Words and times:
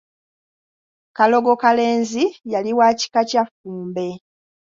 Kalogokalenzi 1.15 2.23
yali 2.51 2.71
wa 2.77 2.87
kika 2.99 3.21
kya 3.29 3.43
Ffumbe. 3.47 4.05